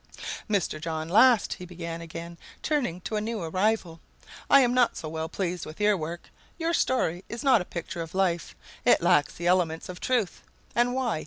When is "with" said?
5.63-5.79